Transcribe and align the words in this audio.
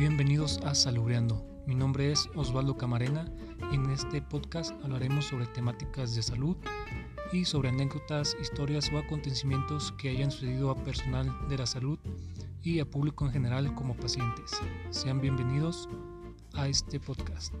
Bienvenidos 0.00 0.58
a 0.64 0.74
Salubreando. 0.74 1.44
Mi 1.66 1.74
nombre 1.74 2.10
es 2.10 2.26
Osvaldo 2.34 2.74
Camarena 2.78 3.30
y 3.70 3.74
en 3.74 3.90
este 3.90 4.22
podcast 4.22 4.72
hablaremos 4.82 5.26
sobre 5.26 5.44
temáticas 5.48 6.14
de 6.14 6.22
salud 6.22 6.56
y 7.34 7.44
sobre 7.44 7.68
anécdotas, 7.68 8.34
historias 8.40 8.90
o 8.94 8.98
acontecimientos 8.98 9.92
que 9.98 10.08
hayan 10.08 10.30
sucedido 10.30 10.70
a 10.70 10.84
personal 10.84 11.30
de 11.50 11.58
la 11.58 11.66
salud 11.66 11.98
y 12.62 12.80
a 12.80 12.86
público 12.86 13.26
en 13.26 13.32
general 13.32 13.74
como 13.74 13.94
pacientes. 13.94 14.52
Sean 14.88 15.20
bienvenidos 15.20 15.86
a 16.54 16.66
este 16.66 16.98
podcast. 16.98 17.54